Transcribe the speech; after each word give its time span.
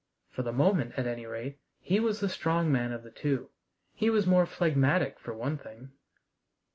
For 0.31 0.41
the 0.41 0.51
moment, 0.51 0.95
at 0.97 1.05
any 1.05 1.27
rate, 1.27 1.59
he 1.79 1.99
was 1.99 2.21
the 2.21 2.27
strong 2.29 2.71
man 2.71 2.91
of 2.91 3.03
the 3.03 3.11
two. 3.11 3.51
He 3.93 4.09
was 4.09 4.25
more 4.25 4.47
phlegmatic, 4.47 5.19
for 5.19 5.35
one 5.35 5.59
thing. 5.59 5.91